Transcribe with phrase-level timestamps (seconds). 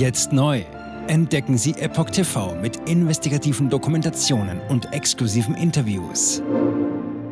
[0.00, 0.64] Jetzt neu.
[1.08, 6.42] Entdecken Sie Epoch TV mit investigativen Dokumentationen und exklusiven Interviews.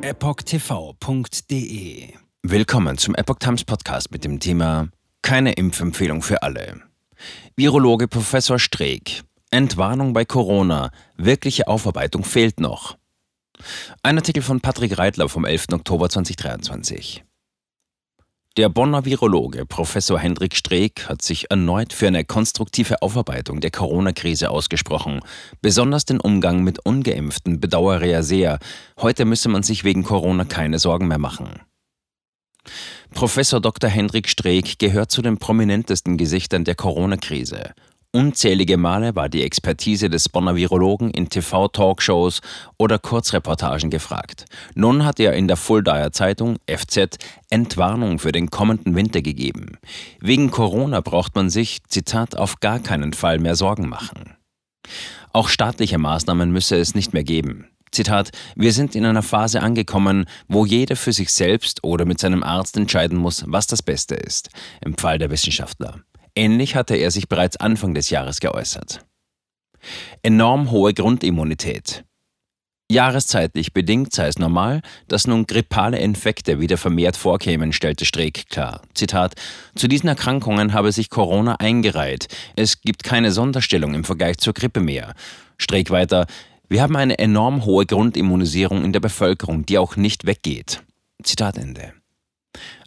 [0.03, 1.39] EpochTV.de
[2.43, 4.89] Willkommen zum Epoch Times Podcast mit dem Thema
[5.23, 6.83] Keine Impfempfehlung für alle.
[7.57, 9.23] Virologe Professor Streeck.
[9.51, 10.91] Entwarnung bei Corona.
[11.17, 12.99] Wirkliche Aufarbeitung fehlt noch.
[14.03, 15.69] Ein Artikel von Patrick Reitler vom 11.
[15.73, 17.25] Oktober 2023.
[18.59, 24.51] Der Bonner Virologe Professor Hendrik Streeck hat sich erneut für eine konstruktive Aufarbeitung der Corona-Krise
[24.51, 25.21] ausgesprochen.
[25.63, 28.59] Besonders den Umgang mit Ungeimpften bedauere er sehr.
[29.01, 31.61] Heute müsse man sich wegen Corona keine Sorgen mehr machen.
[33.15, 33.89] Professor Dr.
[33.89, 37.75] Hendrik Streeck gehört zu den prominentesten Gesichtern der Corona-Krise.
[38.11, 42.41] Unzählige Male war die Expertise des Bonner Virologen in TV-Talkshows
[42.79, 44.47] oder Kurzreportagen gefragt.
[44.75, 47.19] Nun hat er in der Fuldaer Zeitung FZ
[47.51, 49.77] Entwarnung für den kommenden Winter gegeben.
[50.21, 54.37] Wegen Corona braucht man sich, Zitat, auf gar keinen Fall mehr Sorgen machen.
[55.35, 57.69] Auch staatliche Maßnahmen müsse es nicht mehr geben.
[57.93, 62.43] Zitat, wir sind in einer Phase angekommen, wo jeder für sich selbst oder mit seinem
[62.43, 64.49] Arzt entscheiden muss, was das Beste ist,
[64.81, 66.01] empfahl der Wissenschaftler.
[66.39, 69.05] Ähnlich hatte er sich bereits Anfang des Jahres geäußert.
[70.23, 72.05] Enorm hohe Grundimmunität.
[72.89, 78.83] Jahreszeitlich bedingt sei es normal, dass nun grippale Infekte wieder vermehrt vorkämen, stellte Streeck klar.
[78.95, 79.35] Zitat:
[79.75, 82.29] Zu diesen Erkrankungen habe sich Corona eingereiht.
[82.55, 85.15] Es gibt keine Sonderstellung im Vergleich zur Grippe mehr.
[85.57, 86.29] Streeck weiter:
[86.69, 90.85] Wir haben eine enorm hohe Grundimmunisierung in der Bevölkerung, die auch nicht weggeht.
[91.21, 91.95] Zitat Ende.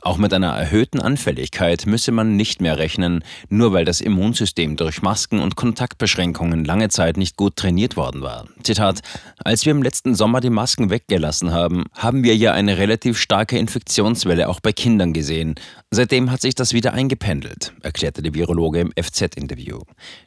[0.03, 5.03] Auch mit einer erhöhten Anfälligkeit müsse man nicht mehr rechnen, nur weil das Immunsystem durch
[5.03, 8.47] Masken und Kontaktbeschränkungen lange Zeit nicht gut trainiert worden war.
[8.63, 9.01] Zitat:
[9.37, 13.59] Als wir im letzten Sommer die Masken weggelassen haben, haben wir ja eine relativ starke
[13.59, 15.53] Infektionswelle auch bei Kindern gesehen.
[15.91, 19.81] Seitdem hat sich das wieder eingependelt, erklärte der Virologe im FZ-Interview.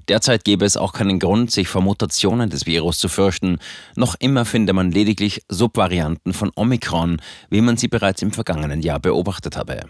[0.09, 3.59] Derzeit gäbe es auch keinen Grund, sich vor Mutationen des Virus zu fürchten.
[3.97, 7.21] Noch immer finde man lediglich Subvarianten von Omikron,
[7.51, 9.81] wie man sie bereits im vergangenen Jahr beobachtet hat habe.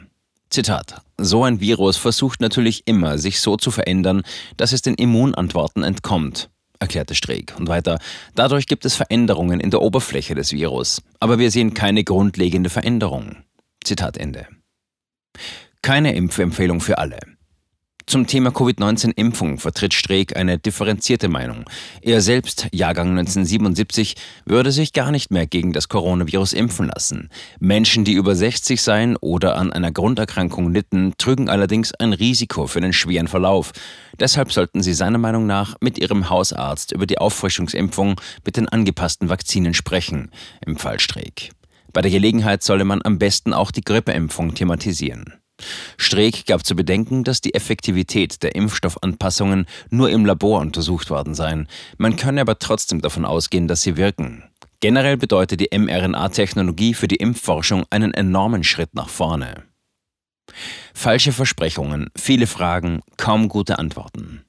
[0.51, 1.03] Zitat.
[1.19, 4.23] So ein Virus versucht natürlich immer, sich so zu verändern,
[4.57, 7.55] dass es den Immunantworten entkommt, erklärte Streeck.
[7.59, 7.99] Und weiter,
[8.35, 13.37] dadurch gibt es Veränderungen in der Oberfläche des Virus, aber wir sehen keine grundlegende Veränderung.
[13.83, 14.47] Zitat Ende.
[15.83, 17.19] Keine Impfempfehlung für alle.
[18.15, 21.65] Zum Thema Covid-19-Impfung vertritt Streeck eine differenzierte Meinung.
[22.01, 24.15] Er selbst, Jahrgang 1977,
[24.45, 27.29] würde sich gar nicht mehr gegen das Coronavirus impfen lassen.
[27.59, 32.81] Menschen, die über 60 seien oder an einer Grunderkrankung litten, trügen allerdings ein Risiko für
[32.81, 33.73] den schweren Verlauf.
[34.21, 39.29] Deshalb sollten sie seiner Meinung nach mit ihrem Hausarzt über die Auffrischungsimpfung mit den angepassten
[39.29, 41.51] Vakzinen sprechen, empfahl Streeck.
[41.93, 45.35] Bei der Gelegenheit solle man am besten auch die Grippeimpfung thematisieren.
[45.97, 51.69] Streeck gab zu bedenken, dass die Effektivität der Impfstoffanpassungen nur im Labor untersucht worden seien.
[51.97, 54.45] Man könne aber trotzdem davon ausgehen, dass sie wirken.
[54.81, 59.65] Generell bedeutet die mRNA-Technologie für die Impfforschung einen enormen Schritt nach vorne.
[60.93, 64.44] Falsche Versprechungen, viele Fragen, kaum gute Antworten.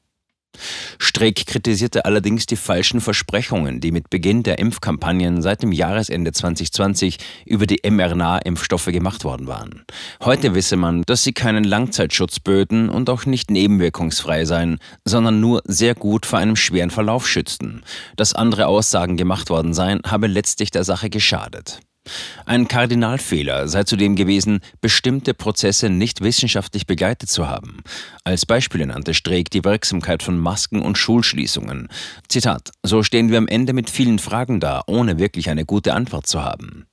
[1.00, 7.18] Streeck kritisierte allerdings die falschen Versprechungen, die mit Beginn der Impfkampagnen seit dem Jahresende 2020
[7.46, 9.86] über die mRNA-Impfstoffe gemacht worden waren.
[10.24, 15.62] Heute wisse man, dass sie keinen Langzeitschutz böten und auch nicht nebenwirkungsfrei seien, sondern nur
[15.66, 17.84] sehr gut vor einem schweren Verlauf schützten.
[18.16, 21.80] Dass andere Aussagen gemacht worden seien, habe letztlich der Sache geschadet.
[22.46, 27.82] Ein Kardinalfehler sei zudem gewesen, bestimmte Prozesse nicht wissenschaftlich begleitet zu haben.
[28.24, 31.90] Als Beispiele nannte Streeck die Wirksamkeit von Masken und Schulschließungen.
[32.30, 36.28] Zitat: So stehen wir am Ende mit vielen Fragen da, ohne wirklich eine gute Antwort
[36.28, 36.86] zu haben.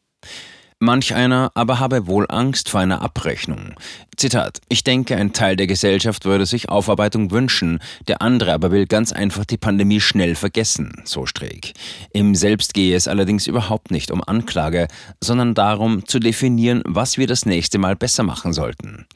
[0.84, 3.74] Manch einer aber habe wohl Angst vor einer Abrechnung.
[4.16, 7.78] Zitat: Ich denke, ein Teil der Gesellschaft würde sich Aufarbeitung wünschen,
[8.08, 11.74] der andere aber will ganz einfach die Pandemie schnell vergessen, so Streeck.
[12.12, 14.88] Ihm selbst gehe es allerdings überhaupt nicht um Anklage,
[15.22, 19.06] sondern darum zu definieren, was wir das nächste Mal besser machen sollten.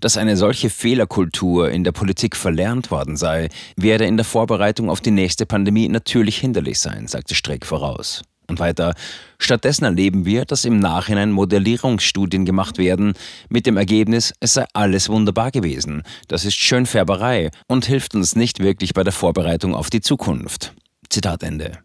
[0.00, 5.00] Dass eine solche Fehlerkultur in der Politik verlernt worden sei, werde in der Vorbereitung auf
[5.00, 8.24] die nächste Pandemie natürlich hinderlich sein, sagte Streeck voraus.
[8.46, 8.94] Und weiter,
[9.38, 13.14] stattdessen erleben wir, dass im Nachhinein Modellierungsstudien gemacht werden,
[13.48, 16.02] mit dem Ergebnis, es sei alles wunderbar gewesen.
[16.28, 20.74] Das ist Schönfärberei und hilft uns nicht wirklich bei der Vorbereitung auf die Zukunft.
[21.08, 21.78] Zitat Ende.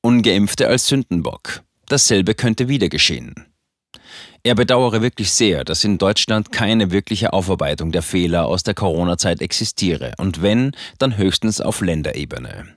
[0.00, 1.62] Ungeimpfte als Sündenbock.
[1.88, 3.34] Dasselbe könnte wieder geschehen.
[4.42, 9.42] Er bedauere wirklich sehr, dass in Deutschland keine wirkliche Aufarbeitung der Fehler aus der Corona-Zeit
[9.42, 12.75] existiere und wenn, dann höchstens auf Länderebene.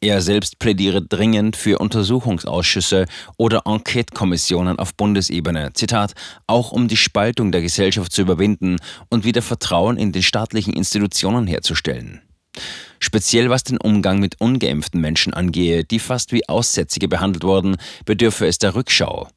[0.00, 6.12] Er selbst plädiere dringend für Untersuchungsausschüsse oder Enquete-Kommissionen auf Bundesebene, Zitat,
[6.46, 8.76] auch um die Spaltung der Gesellschaft zu überwinden
[9.08, 12.20] und wieder Vertrauen in die staatlichen Institutionen herzustellen.
[12.98, 18.46] Speziell was den Umgang mit ungeimpften Menschen angehe, die fast wie Aussätzige behandelt wurden, bedürfe
[18.46, 19.28] es der Rückschau.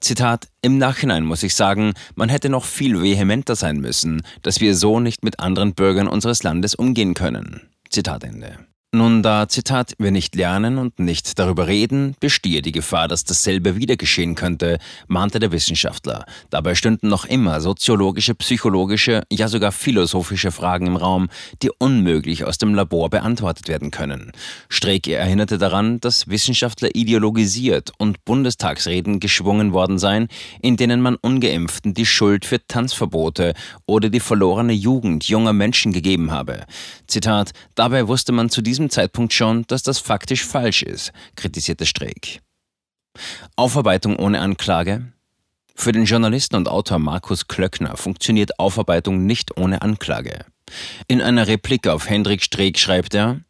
[0.00, 4.76] Zitat, im Nachhinein muss ich sagen, man hätte noch viel vehementer sein müssen, dass wir
[4.76, 7.62] so nicht mit anderen Bürgern unseres Landes umgehen können.
[7.88, 8.65] Zitat Ende.
[8.92, 13.76] Nun, da, Zitat, wir nicht lernen und nicht darüber reden, bestehe die Gefahr, dass dasselbe
[13.76, 14.78] wieder geschehen könnte,
[15.08, 16.24] mahnte der Wissenschaftler.
[16.50, 21.28] Dabei stünden noch immer soziologische, psychologische, ja sogar philosophische Fragen im Raum,
[21.62, 24.30] die unmöglich aus dem Labor beantwortet werden können.
[24.68, 30.28] Streeck erinnerte daran, dass Wissenschaftler ideologisiert und Bundestagsreden geschwungen worden seien,
[30.62, 33.52] in denen man Ungeimpften die Schuld für Tanzverbote
[33.84, 36.64] oder die verlorene Jugend junger Menschen gegeben habe.
[37.08, 41.86] Zitat, dabei wusste man zu diesem diesem Zeitpunkt schon, dass das faktisch falsch ist, kritisierte
[41.86, 42.40] Streeck.
[43.56, 45.12] Aufarbeitung ohne Anklage?
[45.74, 50.44] Für den Journalisten und Autor Markus Klöckner funktioniert Aufarbeitung nicht ohne Anklage.
[51.08, 53.40] In einer Replik auf Hendrik Streeck schreibt er,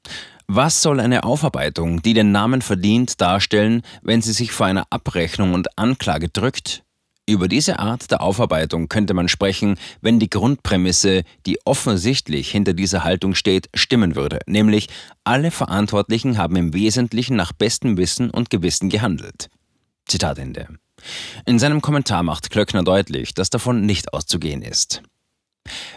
[0.46, 5.54] was soll eine Aufarbeitung, die den Namen verdient, darstellen, wenn sie sich vor einer Abrechnung
[5.54, 6.84] und Anklage drückt?
[7.28, 13.02] Über diese Art der Aufarbeitung könnte man sprechen, wenn die Grundprämisse, die offensichtlich hinter dieser
[13.02, 14.88] Haltung steht, stimmen würde, nämlich
[15.24, 19.48] alle Verantwortlichen haben im Wesentlichen nach bestem Wissen und Gewissen gehandelt.
[20.06, 20.68] Zitat Ende.
[21.46, 25.02] In seinem Kommentar macht Klöckner deutlich, dass davon nicht auszugehen ist.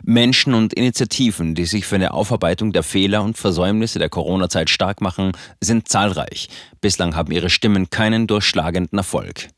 [0.03, 4.99] Menschen und Initiativen, die sich für eine Aufarbeitung der Fehler und Versäumnisse der Corona-Zeit stark
[4.99, 6.49] machen, sind zahlreich.
[6.81, 9.49] Bislang haben ihre Stimmen keinen durchschlagenden Erfolg.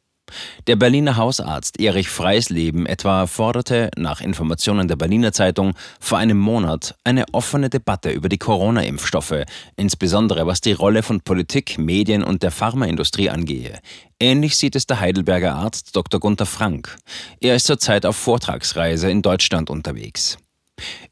[0.68, 6.96] Der Berliner Hausarzt Erich Freisleben etwa forderte nach Informationen der Berliner Zeitung vor einem Monat
[7.04, 9.46] eine offene Debatte über die Corona-Impfstoffe,
[9.76, 13.80] insbesondere was die Rolle von Politik, Medien und der Pharmaindustrie angehe.
[14.20, 16.20] Ähnlich sieht es der Heidelberger Arzt Dr.
[16.20, 16.98] Gunther Frank.
[17.40, 20.38] Er ist zurzeit auf Vortragsreise in Deutschland unterwegs.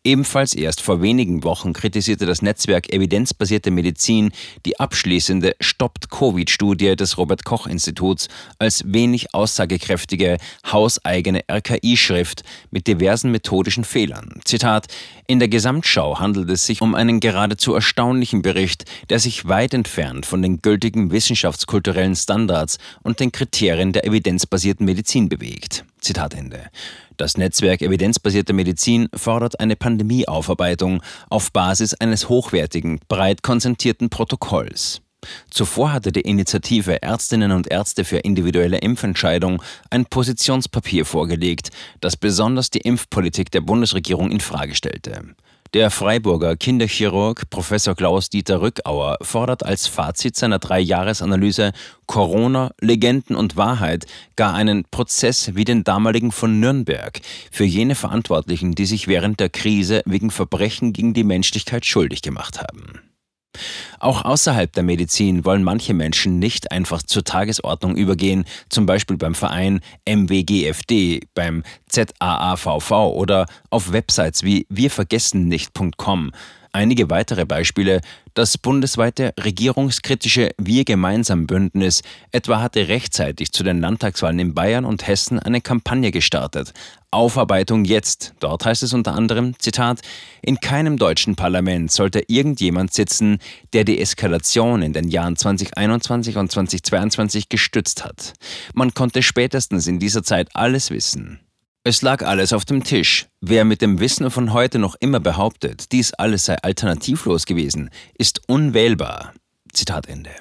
[0.03, 4.31] Ebenfalls erst vor wenigen Wochen kritisierte das Netzwerk Evidenzbasierte Medizin
[4.65, 8.27] die abschließende Stoppt-Covid-Studie des Robert-Koch-Instituts
[8.57, 10.37] als wenig aussagekräftige,
[10.71, 14.39] hauseigene RKI-Schrift mit diversen methodischen Fehlern.
[14.45, 14.87] Zitat:
[15.27, 20.25] In der Gesamtschau handelt es sich um einen geradezu erstaunlichen Bericht, der sich weit entfernt
[20.25, 25.85] von den gültigen wissenschaftskulturellen Standards und den Kriterien der evidenzbasierten Medizin bewegt.
[26.01, 26.69] Zitat Ende.
[27.17, 35.01] Das Netzwerk Evidenzbasierte Medizin fordert eine Pandemieaufarbeitung auf Basis eines hochwertigen, breit konzentrierten Protokolls.
[35.49, 41.69] Zuvor hatte die Initiative Ärztinnen und Ärzte für individuelle Impfentscheidung ein Positionspapier vorgelegt,
[41.99, 45.35] das besonders die Impfpolitik der Bundesregierung in Frage stellte.
[45.75, 51.73] Der Freiburger Kinderchirurg Professor Klaus-Dieter Rückauer fordert als Fazit seiner Drei-Jahres-Analyse
[52.07, 57.21] Corona, Legenden und Wahrheit gar einen Prozess wie den damaligen von Nürnberg
[57.51, 62.59] für jene Verantwortlichen, die sich während der Krise wegen Verbrechen gegen die Menschlichkeit schuldig gemacht
[62.59, 63.08] haben.
[63.99, 69.35] Auch außerhalb der Medizin wollen manche Menschen nicht einfach zur Tagesordnung übergehen, zum Beispiel beim
[69.35, 76.31] Verein MWGFD, beim ZAAVV oder auf Websites wie wirvergessennicht.com.
[76.71, 78.01] Einige weitere Beispiele.
[78.35, 85.07] Das bundesweite regierungskritische Wir gemeinsam Bündnis etwa hatte rechtzeitig zu den Landtagswahlen in Bayern und
[85.07, 86.73] Hessen eine Kampagne gestartet.
[87.11, 88.33] Aufarbeitung jetzt.
[88.39, 90.01] Dort heißt es unter anderem, Zitat,
[90.41, 93.39] in keinem deutschen Parlament sollte irgendjemand sitzen,
[93.73, 98.33] der die Eskalation in den Jahren 2021 und 2022 gestützt hat.
[98.73, 101.39] Man konnte spätestens in dieser Zeit alles wissen.
[101.83, 103.27] Es lag alles auf dem Tisch.
[103.41, 108.41] Wer mit dem Wissen von heute noch immer behauptet, dies alles sei alternativlos gewesen, ist
[108.47, 109.33] unwählbar.
[109.73, 110.31] Zitat Ende.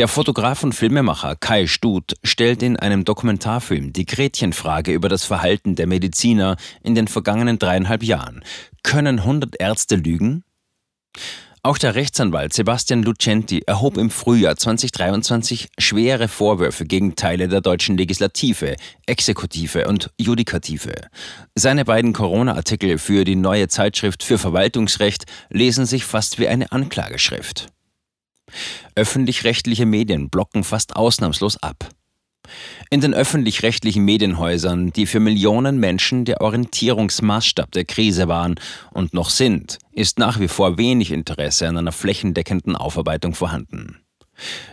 [0.00, 5.74] Der Fotograf und Filmemacher Kai Stut stellt in einem Dokumentarfilm die Gretchenfrage über das Verhalten
[5.74, 8.42] der Mediziner in den vergangenen dreieinhalb Jahren.
[8.82, 10.42] Können 100 Ärzte lügen?
[11.62, 17.98] Auch der Rechtsanwalt Sebastian Lucenti erhob im Frühjahr 2023 schwere Vorwürfe gegen Teile der deutschen
[17.98, 20.94] Legislative, Exekutive und Judikative.
[21.54, 27.70] Seine beiden Corona-Artikel für die neue Zeitschrift für Verwaltungsrecht lesen sich fast wie eine Anklageschrift.
[28.94, 31.88] Öffentlich-rechtliche Medien blocken fast ausnahmslos ab.
[32.90, 38.56] In den öffentlich-rechtlichen Medienhäusern, die für Millionen Menschen der Orientierungsmaßstab der Krise waren
[38.92, 43.98] und noch sind, ist nach wie vor wenig Interesse an einer flächendeckenden Aufarbeitung vorhanden.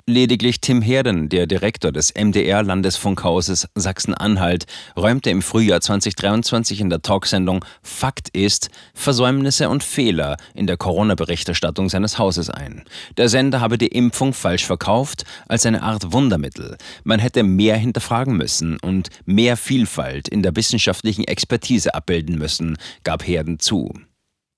[0.05, 7.65] Lediglich Tim Herden, der Direktor des MDR-Landesfunkhauses Sachsen-Anhalt, räumte im Frühjahr 2023 in der Talksendung
[7.81, 12.83] Fakt ist Versäumnisse und Fehler in der Corona-Berichterstattung seines Hauses ein.
[13.17, 16.77] Der Sender habe die Impfung falsch verkauft als eine Art Wundermittel.
[17.03, 23.27] Man hätte mehr hinterfragen müssen und mehr Vielfalt in der wissenschaftlichen Expertise abbilden müssen, gab
[23.27, 23.91] Herden zu.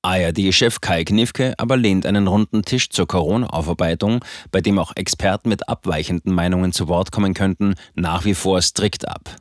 [0.01, 5.67] ARD-Chef Kai Knifke aber lehnt einen runden Tisch zur Corona-Aufarbeitung, bei dem auch Experten mit
[5.67, 9.35] abweichenden Meinungen zu Wort kommen könnten, nach wie vor strikt ab.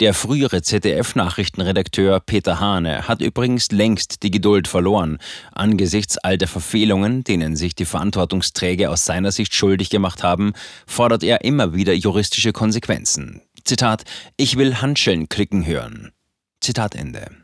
[0.00, 5.18] Der frühere ZDF-Nachrichtenredakteur Peter Hane hat übrigens längst die Geduld verloren,
[5.52, 10.52] angesichts all der Verfehlungen, denen sich die Verantwortungsträger aus seiner Sicht schuldig gemacht haben,
[10.86, 13.42] fordert er immer wieder juristische Konsequenzen.
[13.64, 14.04] Zitat:
[14.36, 16.12] Ich will Handschellen klicken hören.
[16.60, 17.43] Zitat Ende.